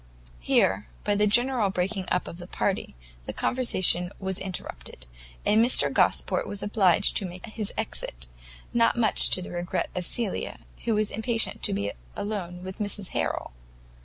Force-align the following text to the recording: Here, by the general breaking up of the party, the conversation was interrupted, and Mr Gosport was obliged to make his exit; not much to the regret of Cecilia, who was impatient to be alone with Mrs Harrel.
Here, 0.39 0.87
by 1.03 1.13
the 1.13 1.27
general 1.27 1.69
breaking 1.69 2.07
up 2.11 2.27
of 2.27 2.39
the 2.39 2.47
party, 2.47 2.95
the 3.27 3.33
conversation 3.33 4.11
was 4.17 4.39
interrupted, 4.39 5.05
and 5.45 5.63
Mr 5.63 5.93
Gosport 5.93 6.47
was 6.47 6.63
obliged 6.63 7.15
to 7.17 7.25
make 7.27 7.45
his 7.45 7.71
exit; 7.77 8.25
not 8.73 8.97
much 8.97 9.29
to 9.29 9.43
the 9.43 9.51
regret 9.51 9.91
of 9.93 10.03
Cecilia, 10.07 10.61
who 10.85 10.95
was 10.95 11.11
impatient 11.11 11.61
to 11.61 11.73
be 11.73 11.91
alone 12.15 12.63
with 12.63 12.79
Mrs 12.79 13.09
Harrel. 13.09 13.51